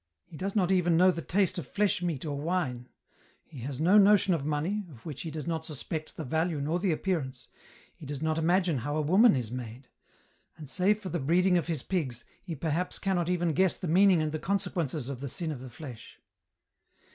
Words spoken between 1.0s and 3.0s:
the taste of flesh meat or wine;